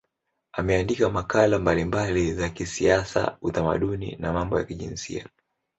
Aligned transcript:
Ameandika 0.51 1.09
makala 1.09 1.59
mbalimbali 1.59 2.33
za 2.33 2.49
kisiasa, 2.49 3.37
utamaduni 3.41 4.15
na 4.15 4.33
mambo 4.33 4.59
ya 4.59 4.63
kijinsia. 4.65 5.27